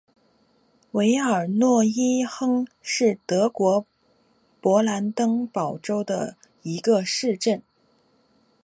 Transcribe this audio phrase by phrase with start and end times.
[0.93, 3.85] 韦尔诺伊亨是德国
[4.59, 7.61] 勃兰登堡州的一个市镇。